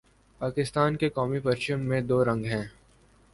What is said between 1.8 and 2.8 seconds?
میں دو رنگ ہیں